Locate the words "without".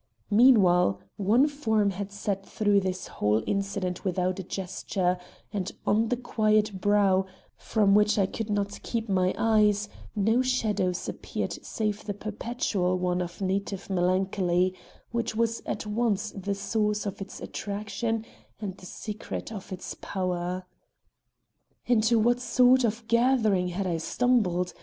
4.03-4.39